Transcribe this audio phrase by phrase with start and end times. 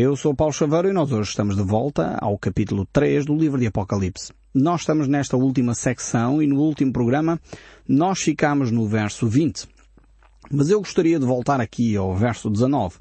[0.00, 3.58] Eu sou Paulo Chaveiro e nós hoje estamos de volta ao capítulo 3 do livro
[3.58, 4.32] de Apocalipse.
[4.54, 7.40] Nós estamos nesta última secção e no último programa
[7.88, 9.66] nós ficamos no verso 20.
[10.52, 12.94] Mas eu gostaria de voltar aqui ao verso 19,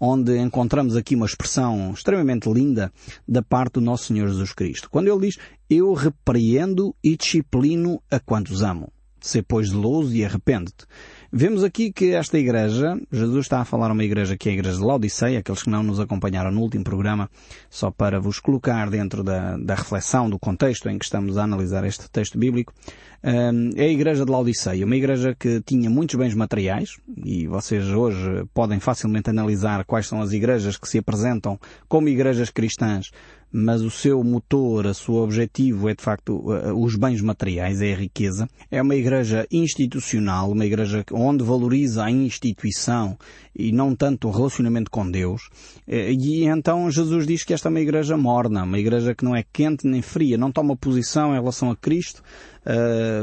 [0.00, 2.92] onde encontramos aqui uma expressão extremamente linda
[3.28, 4.90] da parte do nosso Senhor Jesus Cristo.
[4.90, 5.38] Quando ele diz,
[5.70, 8.92] eu repreendo e disciplino a quantos amo.
[9.20, 10.84] Sê pois zeloso e arrepende-te.
[11.32, 14.78] Vemos aqui que esta igreja, Jesus está a falar uma igreja que é a igreja
[14.78, 17.30] de Laodiceia, aqueles que não nos acompanharam no último programa,
[17.70, 21.84] só para vos colocar dentro da, da reflexão, do contexto em que estamos a analisar
[21.84, 22.74] este texto bíblico,
[23.22, 28.44] é a igreja de Laodiceia, uma igreja que tinha muitos bens materiais, e vocês hoje
[28.54, 33.10] podem facilmente analisar quais são as igrejas que se apresentam como igrejas cristãs
[33.52, 36.40] mas o seu motor, o seu objetivo é de facto
[36.76, 38.48] os bens materiais, é a riqueza.
[38.70, 43.18] É uma igreja institucional, uma igreja onde valoriza a instituição
[43.54, 45.50] e não tanto o relacionamento com Deus.
[45.86, 49.44] E então Jesus diz que esta é uma igreja morna, uma igreja que não é
[49.52, 52.22] quente nem fria, não toma posição em relação a Cristo,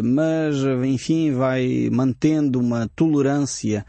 [0.03, 3.85] mas enfim vai mantendo uma tolerância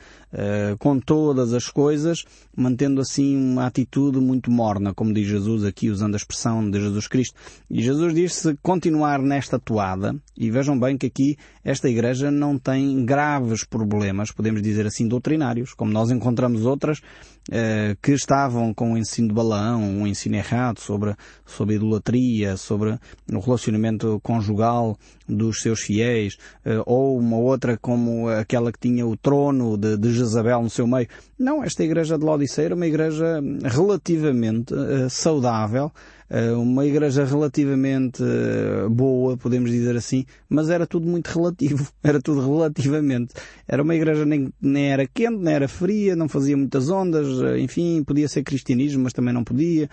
[0.78, 2.24] com todas as coisas,
[2.56, 7.06] mantendo assim uma atitude muito morna, como diz Jesus aqui usando a expressão de Jesus
[7.08, 7.34] Cristo.
[7.70, 12.58] E Jesus diz se continuar nesta toada, e vejam bem que aqui esta igreja não
[12.58, 18.92] tem graves problemas, podemos dizer assim, doutrinários, como nós encontramos outras uh, que estavam com
[18.92, 22.98] o ensino de Balaão, um ensino errado sobre, sobre a idolatria, sobre
[23.32, 24.96] o relacionamento conjugal,
[25.28, 30.10] dos seus fiéis, eh, ou uma outra como aquela que tinha o trono de, de
[30.18, 31.08] Jezabel no seu meio.
[31.38, 35.92] Não, esta igreja de Laodiceia era uma igreja relativamente uh, saudável,
[36.30, 42.20] uh, uma igreja relativamente uh, boa, podemos dizer assim, mas era tudo muito relativo, era
[42.20, 43.34] tudo relativamente.
[43.66, 47.26] Era uma igreja nem, nem era quente, nem era fria, não fazia muitas ondas,
[47.58, 49.88] enfim, podia ser cristianismo, mas também não podia,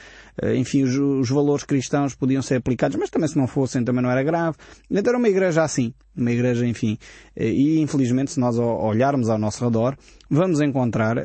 [0.55, 4.09] enfim, os, os valores cristãos podiam ser aplicados, mas também se não fossem também não
[4.09, 4.57] era grave.
[4.89, 6.97] Então era uma igreja assim, uma igreja, enfim,
[7.35, 9.97] e infelizmente se nós olharmos ao nosso redor,
[10.29, 11.21] vamos encontrar uh,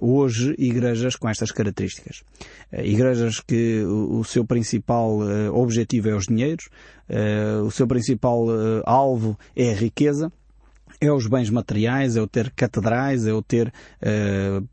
[0.00, 2.22] hoje igrejas com estas características.
[2.72, 6.68] Uh, igrejas que o, seu principal uh, objetivo é os dinheiros,
[7.64, 8.48] o seu principal
[8.84, 10.32] alvo é a riqueza,
[11.00, 13.72] é os bens materiais, é o ter catedrais, é o ter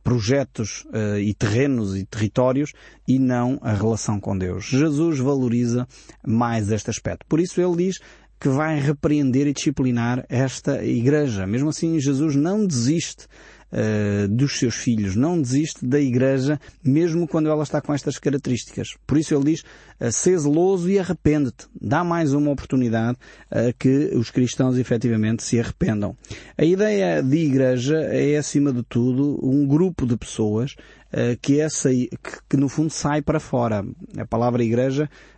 [0.03, 0.83] projetos
[1.21, 2.73] e terrenos e territórios
[3.07, 4.65] e não a relação com Deus.
[4.65, 5.87] Jesus valoriza
[6.25, 7.23] mais este aspecto.
[7.27, 7.99] Por isso ele diz
[8.43, 11.47] que vai repreender e disciplinar esta igreja.
[11.47, 13.25] Mesmo assim, Jesus não desiste
[13.71, 18.97] uh, dos seus filhos, não desiste da igreja, mesmo quando ela está com estas características.
[19.07, 19.63] Por isso ele diz,
[20.11, 21.67] sê zeloso e arrepende-te.
[21.81, 23.17] Dá mais uma oportunidade
[23.49, 26.13] a uh, que os cristãos efetivamente se arrependam.
[26.57, 30.75] A ideia de igreja é, acima de tudo, um grupo de pessoas
[31.13, 32.17] uh, que, essa, que,
[32.49, 33.85] que no fundo sai para fora.
[34.17, 35.32] A palavra igreja eh,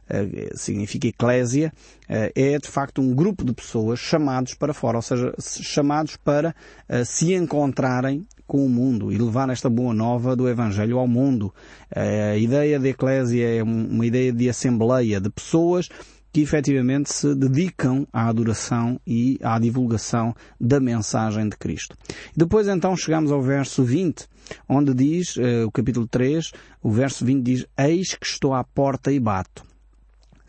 [0.55, 1.73] significa eclésia,
[2.07, 6.55] eh, é de facto um grupo de pessoas chamados para fora, ou seja, chamados para
[6.88, 11.51] eh, se encontrarem com o mundo e levar esta boa nova do Evangelho ao mundo.
[11.89, 15.89] A ideia de eclésia é uma ideia de assembleia, de pessoas
[16.31, 21.97] que efetivamente se dedicam à adoração e à divulgação da mensagem de Cristo.
[22.37, 24.27] Depois então chegamos ao verso 20,
[24.69, 26.51] onde diz, o capítulo 3,
[26.83, 29.65] o verso 20 diz, Eis que estou à porta e bato.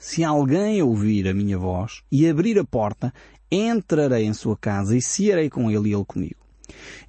[0.09, 3.13] Se alguém ouvir a minha voz e abrir a porta,
[3.51, 6.37] entrarei em sua casa e cearei com ele e ele comigo.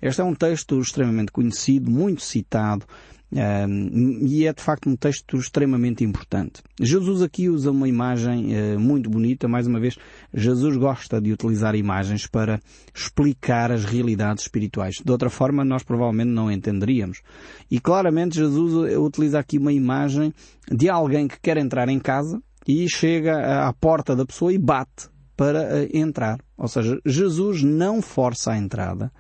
[0.02, 2.88] Este é um texto extremamente conhecido, muito citado,
[3.32, 6.64] um, e é de facto um texto extremamente importante.
[6.82, 9.96] Jesus aqui usa uma imagem uh, muito bonita, mais uma vez,
[10.34, 12.60] Jesus gosta de utilizar imagens para
[12.96, 14.96] explicar as realidades espirituais.
[15.06, 17.22] De outra forma, nós provavelmente não entenderíamos.
[17.70, 20.34] E claramente Jesus utiliza aqui uma imagem
[20.68, 25.10] de alguém que quer entrar em casa e chega à porta da pessoa e bate
[25.38, 26.40] para eh, entrar.
[26.58, 29.12] Ou seja, Jesus não força a entrada.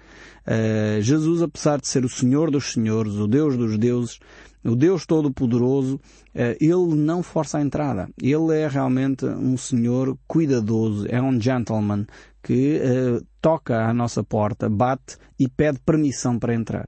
[0.47, 4.19] Uh, Jesus, apesar de ser o Senhor dos Senhores, o Deus dos Deuses,
[4.65, 8.09] o Deus Todo-Poderoso, uh, Ele não força a entrada.
[8.21, 12.07] Ele é realmente um Senhor cuidadoso, é um gentleman
[12.41, 16.87] que uh, toca à nossa porta, bate e pede permissão para entrar.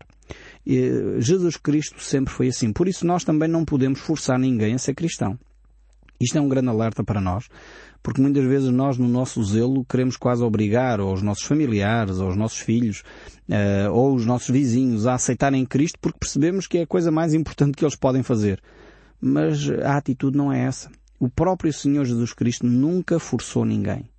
[1.18, 2.72] Jesus Cristo sempre foi assim.
[2.72, 5.40] Por isso nós também não podemos forçar ninguém a ser cristão.
[6.20, 7.48] Isto é um grande alerta para nós,
[8.04, 12.60] porque muitas vezes nós, no nosso zelo, queremos quase obrigar aos nossos familiares, aos nossos
[12.60, 13.04] filhos,
[13.48, 17.34] uh, ou os nossos vizinhos a aceitarem Cristo porque percebemos que é a coisa mais
[17.34, 18.62] importante que eles podem fazer.
[19.22, 20.92] Mas a atitude não é essa.
[21.20, 24.10] O próprio Senhor Jesus Cristo nunca forçou ninguém.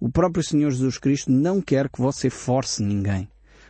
[0.00, 3.28] O próprio Senhor Jesus Cristo não quer que você force ninguém.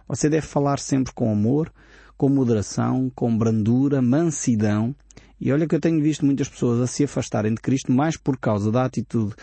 [0.08, 1.72] Você deve falar sempre com amor,
[2.16, 4.94] com moderação, com brandura, mansidão,
[5.40, 8.38] E olha que eu tenho visto muitas pessoas a se afastarem de Cristo mais por
[8.38, 9.34] causa da atitude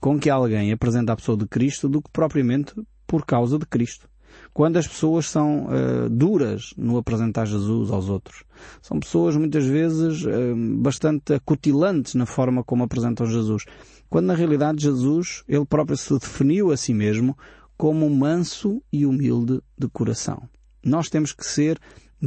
[0.00, 2.74] com que alguém apresenta a pessoa de Cristo do que propriamente
[3.06, 4.08] por causa de Cristo.
[4.52, 8.44] Quando as pessoas são uh, duras no apresentar Jesus aos outros.
[8.82, 13.64] São pessoas muitas vezes uh, bastante acutilantes na forma como apresentam Jesus.
[14.08, 17.36] Quando na realidade Jesus, ele próprio se definiu a si mesmo
[17.76, 20.48] como manso e humilde de coração.
[20.84, 21.78] Nós temos que ser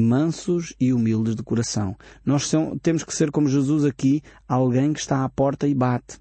[0.01, 1.95] mansos e humildes de coração.
[2.25, 2.51] Nós
[2.81, 6.19] temos que ser como Jesus aqui, alguém que está à porta e bate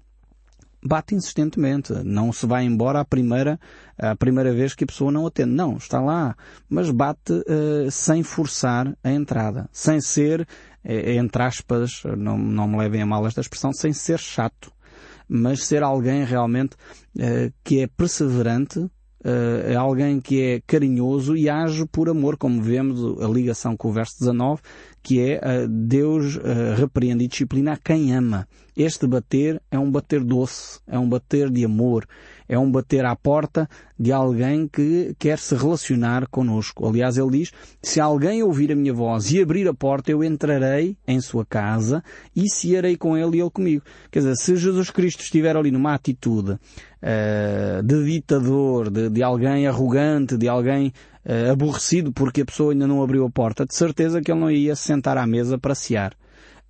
[0.83, 1.93] bate insistentemente.
[2.03, 3.59] Não se vai embora a primeira,
[3.97, 5.51] a primeira vez que a pessoa não atende.
[5.51, 6.35] Não, está lá.
[6.69, 9.69] Mas bate uh, sem forçar a entrada.
[9.71, 10.47] Sem ser,
[10.83, 14.71] eh, entre aspas, não, não me levem a mal esta expressão, sem ser chato.
[15.27, 16.75] Mas ser alguém realmente
[17.17, 18.89] uh, que é perseverante
[19.21, 23.91] é alguém que é carinhoso e age por amor, como vemos a ligação com o
[23.91, 24.61] verso 19,
[25.03, 28.47] que é uh, Deus uh, repreende e disciplina a quem ama.
[28.75, 32.07] Este bater é um bater doce, é um bater de amor,
[32.49, 36.87] é um bater à porta de alguém que quer se relacionar conosco.
[36.87, 37.51] Aliás, ele diz,
[37.81, 42.03] se alguém ouvir a minha voz e abrir a porta, eu entrarei em sua casa
[42.35, 43.83] e cearei com ele e ele comigo.
[44.09, 49.67] Quer dizer, se Jesus Cristo estiver ali numa atitude uh, de ditador, de, de alguém
[49.67, 50.91] arrogante, de alguém
[51.23, 54.49] uh, aborrecido porque a pessoa ainda não abriu a porta, de certeza que ele não
[54.49, 56.13] ia se sentar à mesa para cear.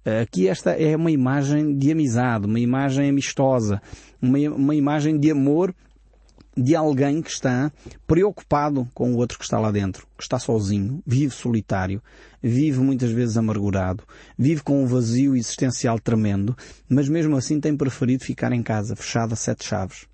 [0.05, 3.81] Uh, aqui esta é uma imagem de amizade, uma imagem amistosa,
[4.21, 5.73] uma, uma imagem de amor
[6.55, 7.71] de alguém que está
[8.05, 12.01] preocupado com o outro que está lá dentro, que está sozinho, vive solitário,
[12.41, 14.03] vive muitas vezes amargurado,
[14.37, 16.55] vive com um vazio existencial tremendo,
[16.89, 20.05] mas mesmo assim tem preferido ficar em casa, fechado a sete chaves.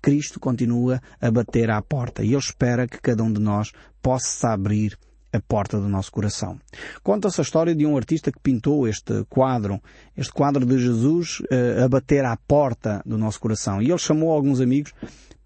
[0.00, 3.70] Cristo continua a bater à porta e Ele espera que cada um de nós
[4.02, 4.98] possa abrir
[5.32, 6.58] a porta do nosso coração.
[7.02, 9.80] Conta-se a história de um artista que pintou este quadro,
[10.16, 13.80] este quadro de Jesus uh, a bater à porta do nosso coração.
[13.80, 14.92] E ele chamou alguns amigos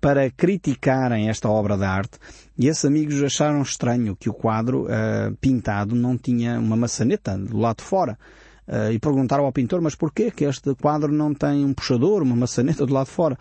[0.00, 2.19] para criticarem esta obra de arte
[2.59, 7.59] e esses amigos acharam estranho que o quadro uh, pintado não tinha uma maçaneta do
[7.59, 8.19] lado de fora.
[8.67, 12.35] Uh, e perguntaram ao pintor, mas porquê que este quadro não tem um puxador, uma
[12.35, 13.38] maçaneta do lado de fora?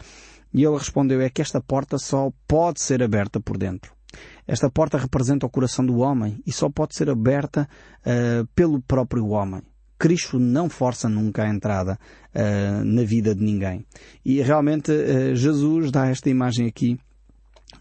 [0.53, 3.94] E ele respondeu, é que esta porta só pode ser aberta por dentro.
[4.47, 7.67] Esta porta representa o coração do homem e só pode ser aberta
[8.01, 9.61] uh, pelo próprio homem.
[9.97, 11.97] Cristo não força nunca a entrada
[12.33, 13.85] uh, na vida de ninguém.
[14.23, 16.99] E realmente uh, Jesus dá esta imagem aqui,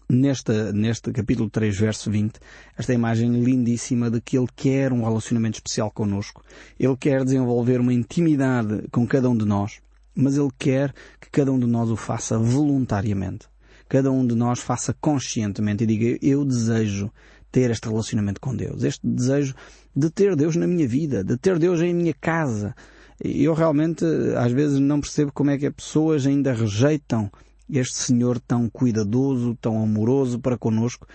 [0.09, 2.39] neste, neste capítulo 3, verso 20,
[2.77, 6.43] esta imagem lindíssima de que Ele quer um relacionamento especial connosco.
[6.79, 9.79] Ele quer desenvolver uma intimidade com cada um de nós
[10.15, 13.47] mas Ele quer que cada um de nós o faça voluntariamente.
[13.95, 17.09] Cada um de nós faça conscientemente e diga, eu desejo
[17.49, 19.55] ter este relacionamento com Deus, este desejo
[19.95, 22.75] de ter Deus na minha vida, de ter Deus em minha casa.
[23.23, 24.03] Eu realmente,
[24.37, 27.31] às vezes, não percebo como é que as pessoas ainda rejeitam
[27.69, 31.07] este Senhor tão cuidadoso, tão amoroso para conosco,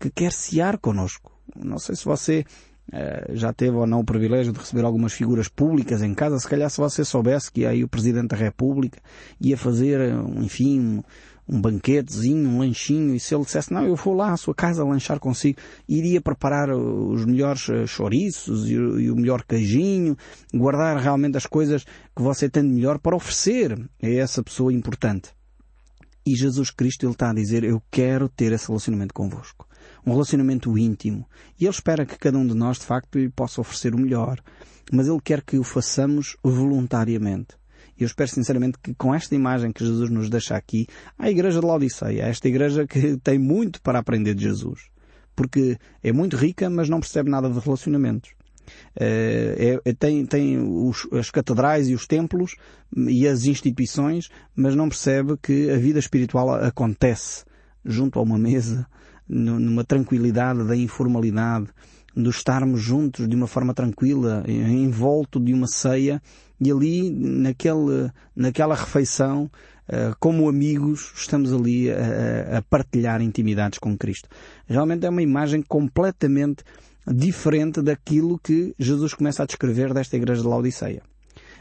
[0.00, 1.30] que quer cear conosco.
[1.54, 2.44] Não sei se você
[2.92, 6.48] eh, já teve ou não o privilégio de receber algumas figuras públicas em casa, se
[6.48, 9.00] calhar se você soubesse que aí o Presidente da República
[9.40, 11.00] ia fazer, eh, enfim,
[11.48, 14.84] um, banquetezinho, um lanchinho, e se ele dissesse, não, eu vou lá à sua casa
[14.84, 15.58] lanchar consigo,
[15.88, 20.16] iria preparar os melhores eh, chouriços e o, melhor queijinho,
[20.52, 25.30] guardar realmente as coisas que você tem de melhor para oferecer a essa pessoa importante.
[26.26, 29.66] E Jesus Cristo, Ele está a dizer, eu quero ter esse relacionamento convosco
[30.06, 31.26] um relacionamento íntimo.
[31.58, 34.38] E Ele espera que cada um de nós, de facto, possa oferecer o melhor.
[34.92, 37.56] Mas Ele quer que o façamos voluntariamente.
[37.98, 40.86] Eu espero sinceramente que com esta imagem que Jesus nos deixa aqui,
[41.18, 44.88] a igreja de Laodiceia, esta igreja que tem muito para aprender de Jesus.
[45.36, 48.30] Porque é muito rica, mas não percebe nada de relacionamentos.
[48.98, 52.56] É, é, tem, tem os, as catedrais e os templos
[52.96, 57.44] e as instituições, mas não percebe que a vida espiritual acontece
[57.84, 58.86] junto a uma mesa,
[59.28, 61.68] numa tranquilidade da informalidade,
[62.16, 66.22] de estarmos juntos de uma forma tranquila, envolto de uma ceia,
[66.60, 69.50] e ali, naquele, naquela refeição,
[69.88, 74.28] eh, como amigos, estamos ali a, a partilhar intimidades com Cristo.
[74.66, 76.64] Realmente é uma imagem completamente
[77.06, 81.02] diferente daquilo que Jesus começa a descrever desta igreja de Laodiceia.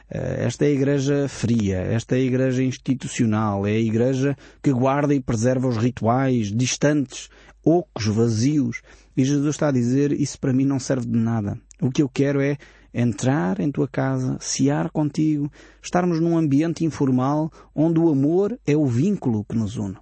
[0.09, 4.71] Eh, esta é a igreja fria, esta é a igreja institucional, é a igreja que
[4.71, 7.29] guarda e preserva os rituais distantes
[7.63, 8.81] ocos, vazios.
[9.15, 11.59] E Jesus está a dizer, isso para mim não serve de nada.
[11.81, 12.57] O que eu quero é
[12.93, 15.51] entrar em tua casa, cear contigo,
[15.81, 19.97] estarmos num ambiente informal onde o amor é o vínculo que nos une.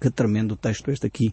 [0.00, 1.32] Que tremendo texto este aqui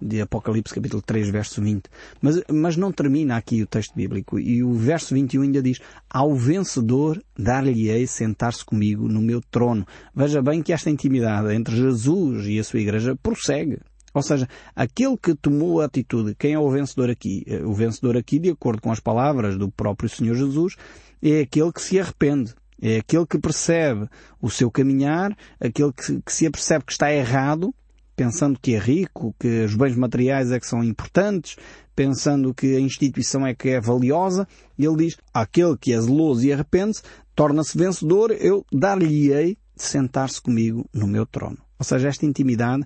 [0.00, 1.88] de Apocalipse capítulo 3 verso 20.
[2.20, 5.78] Mas, mas não termina aqui o texto bíblico e o verso 21 ainda diz
[6.10, 9.86] ao vencedor dar-lhe-ei sentar-se comigo no meu trono.
[10.12, 13.78] Veja bem que esta intimidade entre Jesus e a sua igreja prossegue.
[14.14, 17.44] Ou seja, aquele que tomou a atitude, quem é o vencedor aqui?
[17.64, 20.76] O vencedor aqui, de acordo com as palavras do próprio Senhor Jesus,
[21.22, 22.54] é aquele que se arrepende.
[22.80, 24.08] É aquele que percebe
[24.40, 27.74] o seu caminhar, aquele que, que se apercebe que está errado,
[28.14, 31.56] pensando que é rico, que os bens materiais é que são importantes,
[31.94, 34.46] pensando que a instituição é que é valiosa,
[34.78, 37.02] ele diz, aquele que é zeloso e arrepende-se,
[37.34, 41.58] torna-se vencedor, eu dar-lhe-ei sentar-se comigo no meu trono.
[41.78, 42.84] Ou seja, esta intimidade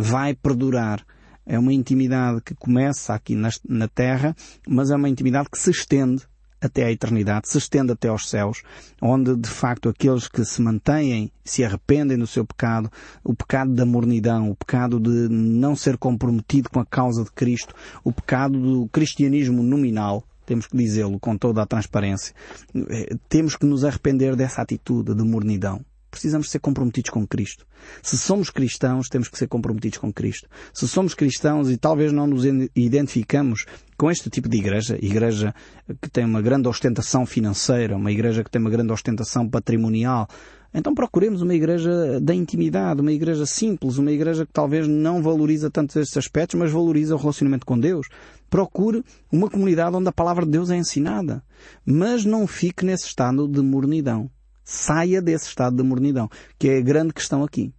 [0.00, 1.04] vai perdurar.
[1.46, 4.36] É uma intimidade que começa aqui na, na Terra,
[4.68, 6.22] mas é uma intimidade que se estende
[6.60, 8.62] até à eternidade, se estende até aos céus,
[9.00, 12.90] onde de facto aqueles que se mantêm, se arrependem do seu pecado,
[13.24, 17.74] o pecado da mornidão, o pecado de não ser comprometido com a causa de Cristo,
[18.04, 22.34] o pecado do cristianismo nominal, temos que dizê-lo com toda a transparência,
[22.74, 25.82] eh, temos que nos arrepender dessa atitude de mornidão.
[26.10, 27.66] Precisamos ser comprometidos com Cristo.
[28.02, 30.48] Se somos cristãos, temos que ser comprometidos com Cristo.
[30.74, 33.64] Se somos cristãos e talvez não nos identificamos
[33.96, 35.54] com este tipo de igreja, igreja
[36.00, 40.26] que tem uma grande ostentação financeira, uma igreja que tem uma grande ostentação patrimonial,
[40.72, 45.68] então procuremos uma igreja da intimidade, uma igreja simples, uma igreja que talvez não valoriza
[45.68, 48.06] tanto estes aspectos, mas valoriza o relacionamento com Deus.
[48.48, 51.42] Procure uma comunidade onde a palavra de Deus é ensinada.
[51.84, 54.30] Mas não fique nesse estado de mornidão.
[54.72, 57.72] Saia desse estado de mornidão, que é a grande questão aqui.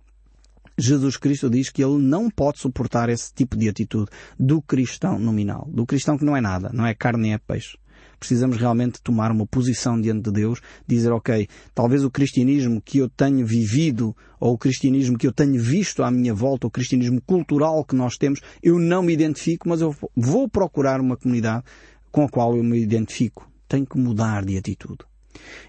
[0.77, 5.69] Jesus Cristo diz que ele não pode suportar esse tipo de atitude do cristão nominal,
[5.71, 7.77] do cristão que não é nada, não é carne nem é peixe.
[8.19, 13.07] Precisamos realmente tomar uma posição diante de Deus, dizer, ok, talvez o cristianismo que eu
[13.07, 17.85] tenho vivido, ou o cristianismo que eu tenho visto à minha volta, o cristianismo cultural
[17.85, 21.63] que nós temos, eu não me identifico, mas eu vou procurar uma comunidade
[22.11, 23.49] com a qual eu me identifico.
[23.65, 25.10] Tenho que mudar de atitude.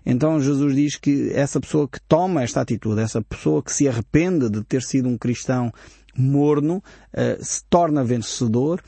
[0.04, 4.48] Então Jesus diz que essa pessoa que toma esta atitude, essa pessoa que se arrepende
[4.50, 5.72] de ter sido um cristão
[6.16, 8.82] morno, eh, se torna vencedor,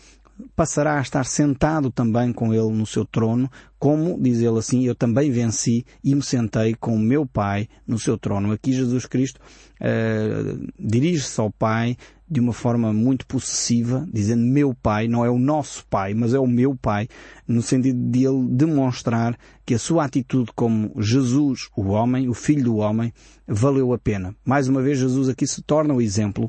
[0.55, 4.95] passará a estar sentado também com ele no seu trono, como, diz ele assim, eu
[4.95, 8.53] também venci e me sentei com o meu Pai no seu trono.
[8.53, 9.41] Aqui Jesus Cristo
[9.81, 11.97] uh, dirige-se ao Pai
[12.35, 16.39] de uma forma muito possessiva, dizendo meu pai, não é o nosso pai, mas é
[16.39, 17.09] o meu pai,
[17.47, 22.65] no sentido de ele demonstrar que a sua atitude como Jesus, o homem, o filho
[22.65, 23.13] do homem,
[23.47, 24.35] valeu a pena.
[24.45, 26.47] Mais uma vez, Jesus aqui se torna o exemplo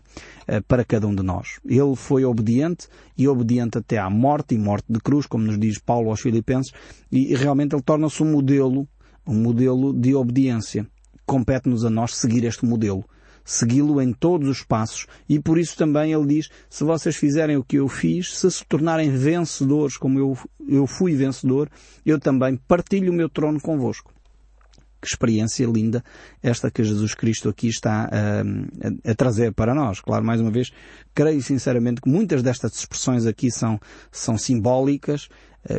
[0.50, 1.60] uh, para cada um de nós.
[1.64, 5.78] Ele foi obediente e obediente até à morte e morte de cruz, como nos diz
[5.78, 6.74] Paulo aos Filipenses,
[7.12, 8.88] e realmente ele torna-se um modelo,
[9.28, 10.88] um modelo de obediência.
[11.28, 13.06] Compete-nos a nós seguir este modelo
[13.46, 17.64] segui-lo em todos os passos e por isso também ele diz, se vocês fizerem o
[17.64, 20.38] que eu fiz, se se tornarem vencedores como eu,
[20.68, 21.70] eu fui vencedor,
[22.04, 24.12] eu também partilho o meu trono convosco.
[25.00, 26.04] Que experiência linda
[26.42, 30.02] esta que Jesus Cristo aqui está a, a, a, trazer para nós.
[30.02, 30.72] Claro, mais uma vez,
[31.14, 33.80] creio sinceramente que muitas destas expressões aqui são,
[34.12, 35.30] são simbólicas,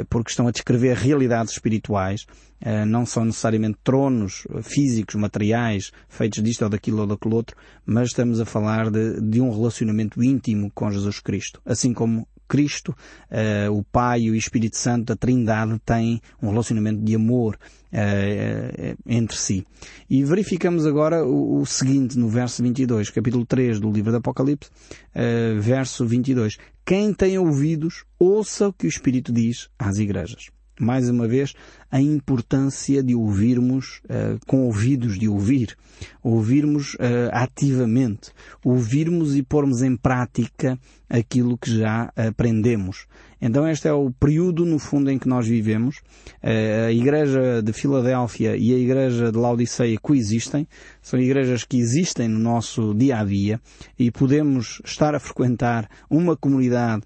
[0.09, 2.27] porque estão a descrever realidades espirituais,
[2.61, 8.09] eh, não são necessariamente tronos físicos, materiais, feitos disto ou daquilo ou daquele outro, mas
[8.09, 11.61] estamos a falar de, de um relacionamento íntimo com Jesus Cristo.
[11.65, 17.03] Assim como Cristo, uh, o Pai e o Espírito Santo, a Trindade, têm um relacionamento
[17.03, 17.59] de amor
[17.93, 19.67] uh, entre si.
[20.09, 24.71] E verificamos agora o, o, seguinte no verso 22, capítulo 3 do livro do Apocalipse,
[24.71, 26.57] uh, verso 22.
[26.85, 31.55] Quem tem ouvidos, ouça o que o Espírito diz às igrejas mais uma vez,
[31.91, 35.77] a importância de ouvirmos uh, com ouvidos de ouvir,
[36.23, 38.31] ouvirmos uh, ativamente,
[38.65, 40.79] ouvirmos e pormos em prática
[41.09, 43.07] aquilo que já aprendemos.
[43.41, 45.99] Então este é o período, no fundo, em que nós vivemos.
[46.43, 50.67] Uh, a Igreja de Filadélfia e a Igreja de Laodiceia coexistem.
[51.01, 53.61] São igrejas que existem no nosso dia a dia
[53.99, 57.03] e podemos estar a frequentar uma comunidade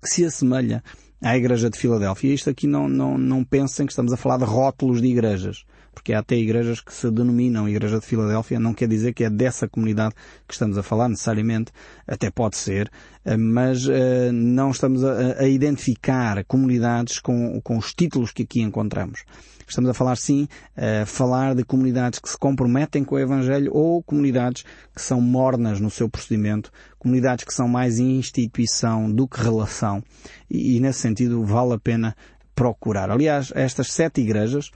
[0.00, 0.82] que se assemelha
[1.20, 2.34] à Igreja de Filadélfia.
[2.34, 6.12] Isto aqui não, não, não pensem que estamos a falar de rótulos de igrejas, porque
[6.12, 9.68] há até igrejas que se denominam Igreja de Filadélfia, não quer dizer que é dessa
[9.68, 10.14] comunidade
[10.46, 11.72] que estamos a falar necessariamente,
[12.06, 12.90] até pode ser,
[13.24, 18.60] eh, mas uh, não estamos a, a, identificar comunidades com, com os títulos que aqui
[18.60, 19.24] encontramos.
[19.68, 24.02] Estamos a falar sim, a falar de comunidades que se comprometem com o Evangelho ou
[24.02, 30.02] comunidades que são mornas no seu procedimento, comunidades que são mais instituição do que relação.
[30.50, 32.16] E, e nesse sentido vale a pena
[32.54, 33.10] procurar.
[33.10, 34.70] Aliás, estas sete igrejas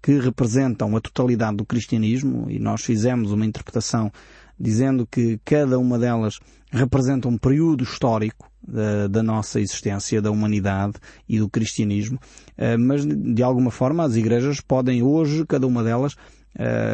[0.00, 4.12] que representam a totalidade do cristianismo e nós fizemos uma interpretação
[4.58, 6.38] dizendo que cada uma delas
[6.70, 10.94] representa um período histórico da, nossa existência, da humanidade
[11.28, 12.18] e do cristianismo,
[12.78, 16.16] mas de alguma forma as igrejas podem hoje, cada uma delas,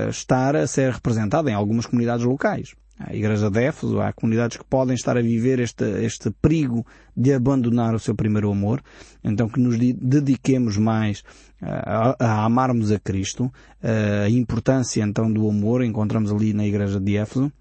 [0.09, 2.75] estar a ser representada em algumas comunidades locais.
[3.01, 6.85] A Igreja de Éfeso, há comunidades que podem estar a viver este, este perigo
[7.17, 8.83] de abandonar o seu primeiro amor,
[9.23, 11.23] então que nos dediquemos mais
[11.63, 17.17] a, a amarmos a Cristo, a importância então do amor, encontramos ali na Igreja de
[17.17, 17.53] Éfeso.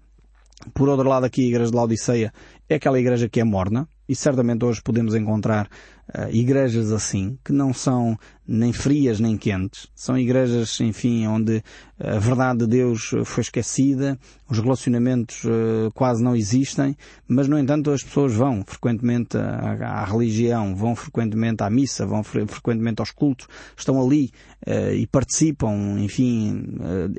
[0.74, 2.32] Por outro lado, aqui a Igreja de Laodiceia
[2.68, 5.68] é aquela igreja que é morna, e certamente hoje podemos encontrar
[6.08, 9.88] uh, igrejas assim, que não são nem frias nem quentes.
[9.94, 11.62] São igrejas, enfim, onde
[11.98, 14.18] a verdade de Deus foi esquecida,
[14.50, 20.04] os relacionamentos uh, quase não existem, mas no entanto as pessoas vão frequentemente à, à
[20.04, 24.30] religião, vão frequentemente à missa, vão fre frequentemente aos cultos, estão ali
[24.66, 26.64] uh, e participam, enfim,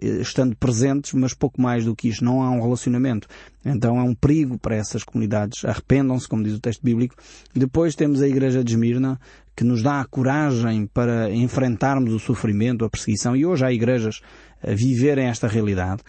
[0.02, 2.24] estando presentes, mas pouco mais do que isso.
[2.24, 3.28] Não há um relacionamento.
[3.64, 5.66] Então é um perigo para essas comunidades.
[5.66, 7.16] Arrependam-se, como diz o texto bíblico.
[7.54, 9.20] Depois temos a Igreja de Esmirna,
[9.60, 13.36] que nos dá a coragem para enfrentarmos o sofrimento, a perseguição.
[13.36, 14.22] E hoje há igrejas
[14.64, 16.02] a viverem esta realidade,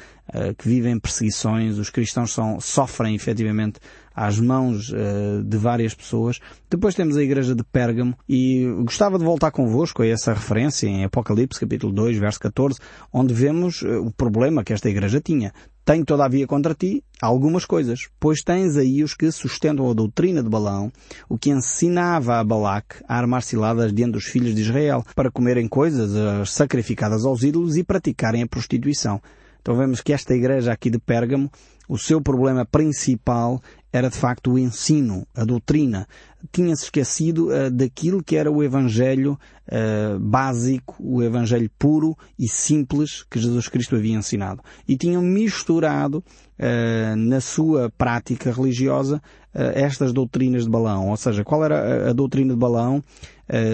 [0.57, 3.80] que vivem perseguições, os cristãos são, sofrem efetivamente
[4.14, 6.38] às mãos uh, de várias pessoas.
[6.69, 11.04] Depois temos a igreja de Pérgamo e gostava de voltar convosco a essa referência em
[11.04, 12.78] Apocalipse capítulo 2, verso 14,
[13.12, 15.52] onde vemos uh, o problema que esta igreja tinha.
[15.90, 20.49] Tenho todavia contra ti algumas coisas, pois tens aí os que sustentam a doutrina de
[20.49, 20.92] Balão,
[21.28, 25.66] o que ensinava a Balaque a armar ciladas diante dos filhos de Israel, para comerem
[25.66, 29.20] coisas uh, sacrificadas aos ídolos e praticarem a prostituição.
[29.61, 31.50] Então vemos que esta igreja aqui de Pérgamo,
[31.88, 33.61] o seu problema principal
[33.92, 36.06] era de facto o ensino, a doutrina.
[36.52, 43.25] Tinha-se esquecido uh, daquilo que era o Evangelho uh, básico, o Evangelho puro e simples
[43.28, 44.62] que Jesus Cristo havia ensinado.
[44.87, 46.18] E tinham misturado
[46.59, 49.20] uh, na sua prática religiosa
[49.52, 51.09] estas doutrinas de Balão.
[51.09, 53.02] Ou seja, qual era a, a doutrina de Balão?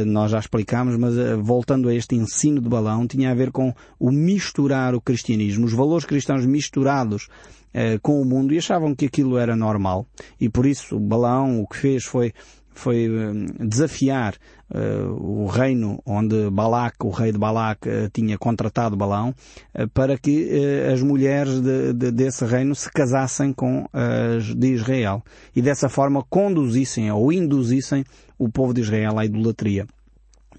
[0.07, 4.11] nós já explicámos, mas voltando a este ensino de Balão, tinha a ver com o
[4.11, 7.29] misturar o cristianismo, os valores cristãos misturados
[7.79, 10.07] eh, com o mundo e achavam que aquilo era normal.
[10.41, 12.33] E por isso Balão o que fez foi
[12.73, 14.35] foi eh, desafiar
[14.71, 19.35] uh, o reino onde Balac, o rei de Balac, uh, tinha contratado Balão,
[19.75, 20.51] uh, para que
[20.93, 25.23] as mulheres de, de, desse reino se casassem com as de Israel
[25.55, 28.05] e dessa forma conduzissem ou induzissem
[28.39, 29.87] o povo de Israel à idolatria.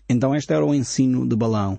[0.10, 1.78] Então este era o ensino de Balão.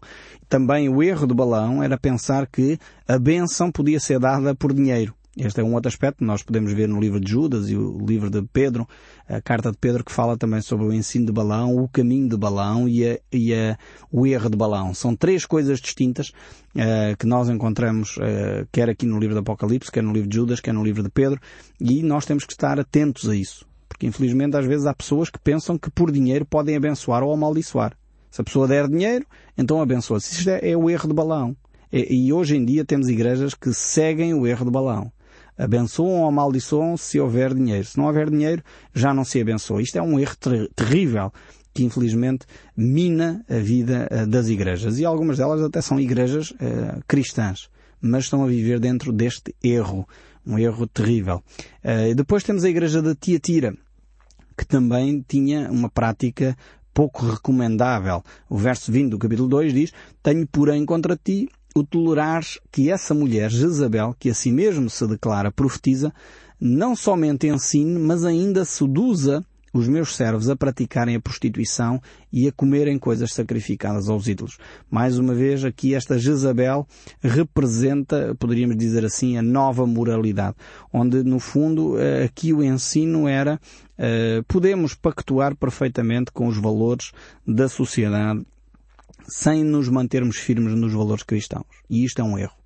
[0.49, 5.18] Também o erro de Balão era pensar que a bênção podia ser dada por dinheiro.
[5.41, 8.05] Este é um outro aspecto que nós podemos ver no livro de Judas e o
[8.05, 8.89] livro de Pedro,
[9.29, 12.37] a carta de Pedro que fala também sobre o ensino de Balão, o caminho de
[12.37, 13.79] Balão e, a, e a,
[14.11, 14.93] o erro de Balão.
[14.93, 19.93] São três coisas distintas uh, que nós encontramos uh, quer aqui no livro do Apocalipse,
[19.93, 21.41] quer no livro de Judas, quer no livro de Pedro
[21.81, 23.65] e nós temos que estar atentos a isso.
[23.89, 27.97] Porque infelizmente às vezes há pessoas que pensam que por dinheiro podem abençoar ou amaldiçoar.
[28.29, 29.25] Se a pessoa der dinheiro,
[29.57, 30.35] então abençoa-se.
[30.35, 31.57] Isto é, é o erro de Balão.
[31.93, 35.13] E, e hoje em dia temos igrejas que seguem o erro de Balão
[35.59, 37.85] abençoam ou amaldiçoam se houver dinheiro.
[37.85, 38.63] Se não houver dinheiro,
[38.95, 39.83] já não se abençoa.
[39.83, 41.33] Isto é um erro ter terrível
[41.75, 44.99] que infelizmente mina a vida uh, das igrejas.
[44.99, 47.69] E algumas delas até são igrejas uh, cristãs,
[48.01, 50.09] mas estão a viver dentro deste erro.
[50.47, 51.43] Um erro terrível.
[51.85, 53.75] Uh, depois temos a igreja de Tiatira,
[54.57, 56.57] que também tinha uma prática
[56.93, 58.25] pouco recomendável.
[58.51, 63.15] O verso 20 do capítulo 2 diz, Tenho porém contra ti o tolerares que essa
[63.15, 66.13] mulher, Jezabel, que a si mesmo se declara profetiza,
[66.61, 72.01] não somente ensine, mas ainda seduza os meus servos a praticarem a prostituição
[72.33, 74.59] e a comerem coisas sacrificadas aos ídolos.
[74.91, 76.87] Mais uma vez, aqui esta Jezabel
[77.21, 80.57] representa, poderíamos dizer assim, a nova moralidade,
[80.93, 83.61] onde no fundo eh, aqui o ensino era
[83.99, 87.13] uh, podemos pactuar perfeitamente com os valores
[87.47, 88.45] da sociedade
[89.29, 91.67] sem nos mantermos firmes nos valores cristãos.
[91.89, 92.58] E isto é um erro.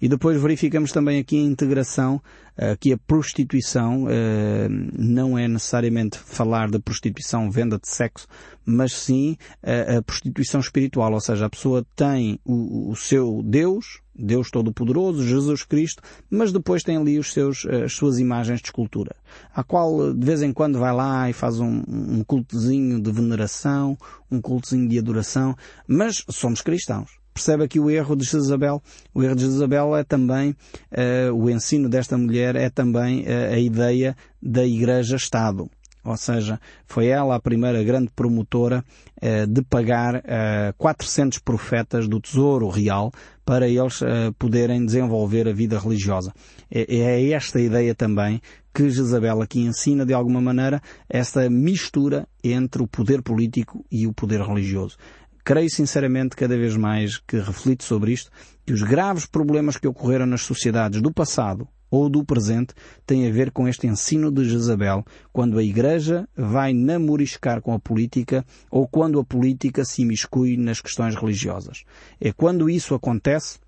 [0.00, 2.20] E depois verificamos também aqui a integração,
[2.56, 8.26] eh, que a prostituição eh, não é necessariamente falar de prostituição, venda de sexo,
[8.64, 15.24] mas sim a, prostituição espiritual, ou seja, a pessoa tem o, seu Deus, Deus Todo-Poderoso,
[15.24, 19.14] Jesus Cristo, mas depois tem ali os seus, eh, as suas imagens de escultura,
[19.54, 23.96] a qual de vez em quando vai lá e faz um, um cultozinho de veneração,
[24.30, 27.17] um cultozinho de adoração, mas somos cristãos.
[27.38, 28.82] Percebe aqui o erro de Jezabel?
[29.14, 30.56] O erro de Jezabel é também,
[30.90, 35.70] uh, o ensino desta mulher é também uh, a ideia da Igreja-Estado
[36.08, 38.82] ou seja, foi ela a primeira grande promotora
[39.20, 43.12] eh, de pagar eh, 400 profetas do Tesouro Real
[43.44, 46.32] para eles eh, poderem desenvolver a vida religiosa.
[46.70, 48.40] É, é esta ideia também
[48.72, 54.12] que Jezabel aqui ensina de alguma maneira esta mistura entre o poder político e o
[54.12, 54.96] poder religioso.
[55.48, 58.30] Creio sinceramente cada vez mais que reflito sobre isto,
[58.66, 62.74] que os graves problemas que ocorreram nas sociedades do passado ou do presente
[63.06, 67.78] tem a ver com este ensino de Jezabel, quando a Igreja vai namoriscar com a
[67.78, 71.84] política ou quando a política se imiscui nas questões religiosas.
[72.20, 73.58] É quando isso acontece,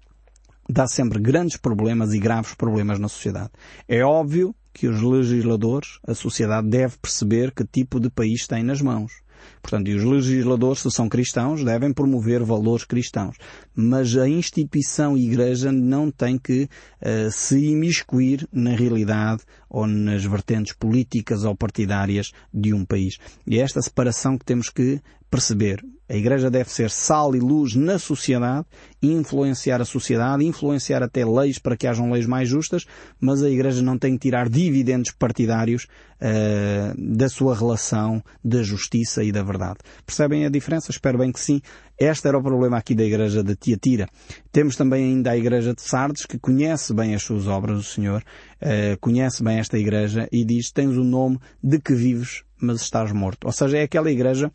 [0.68, 3.52] dá sempre grandes problemas e graves problemas na sociedade.
[3.88, 8.82] É óbvio que os legisladores, a sociedade deve perceber que tipo de país tem nas
[8.82, 9.22] mãos.
[9.62, 13.37] Portanto, e os legisladores, se são cristãos, devem promover valores cristãos.
[13.74, 20.74] Mas a instituição igreja não tem que uh, se imiscuir na realidade ou nas vertentes
[20.74, 23.18] políticas ou partidárias de um país.
[23.46, 25.00] E é esta separação que temos que
[25.31, 25.85] perceber.
[26.10, 28.66] A Igreja deve ser sal e luz na sociedade,
[29.00, 32.84] influenciar a sociedade, influenciar até leis para que hajam leis mais justas,
[33.20, 39.22] mas a Igreja não tem que tirar dividendos partidários uh, da sua relação da justiça
[39.22, 39.78] e da verdade.
[40.04, 40.90] Percebem a diferença?
[40.90, 41.62] Espero bem que sim.
[42.02, 44.08] Este era o problema aqui da Igreja de Tiatira.
[44.50, 48.22] Temos também ainda a Igreja de Sardes, que conhece bem as suas obras do Senhor,
[48.62, 53.12] uh, conhece bem esta Igreja e diz, tens o nome de que vives, mas estás
[53.12, 53.44] morto.
[53.44, 54.50] Ou seja, é aquela Igreja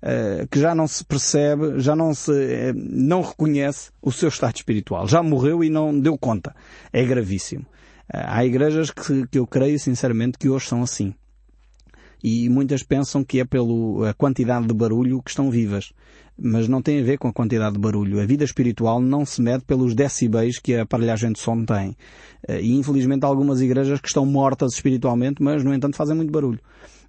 [0.00, 4.54] Uh, que já não se percebe, já não se, uh, não reconhece o seu estado
[4.54, 5.08] espiritual.
[5.08, 6.54] Já morreu e não deu conta.
[6.92, 7.66] É gravíssimo.
[8.08, 11.12] Há igrejas que, que eu creio sinceramente que hoje são assim.
[12.22, 15.92] E muitas pensam que é pela quantidade de barulho que estão vivas.
[16.40, 18.20] Mas não tem a ver com a quantidade de barulho.
[18.20, 21.96] A vida espiritual não se mede pelos decibéis que a aparelhagem de som tem.
[22.48, 26.60] E infelizmente há algumas igrejas que estão mortas espiritualmente, mas no entanto fazem muito barulho.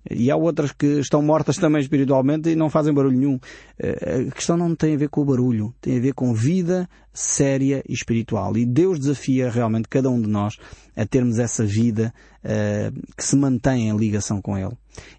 [0.10, 3.40] E há outras que estão mortas também espiritualmente e não fazem barulho nenhum.
[3.78, 6.90] Eh, a questão não tem a ver com o barulho, tem a ver com vida
[7.14, 8.58] séria e espiritual.
[8.58, 10.58] E Deus desafia realmente cada um de nós
[10.96, 14.74] a termos essa vida uh, que se mantém em ligação com Ele.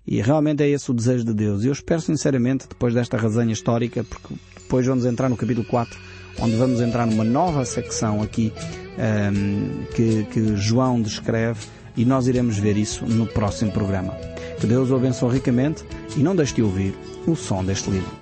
[0.07, 1.63] E realmente é esse o desejo de Deus.
[1.63, 5.99] E eu espero sinceramente, depois desta resenha histórica, porque depois vamos entrar no capítulo 4,
[6.39, 8.53] onde vamos entrar numa nova secção aqui
[8.99, 11.67] um, ehm, que, que João descreve,
[12.01, 14.15] e nós iremos ver isso no próximo programa.
[14.59, 15.85] Que Deus o abençoe ricamente
[16.17, 16.95] e não deixe de ouvir
[17.27, 18.21] o som deste livro.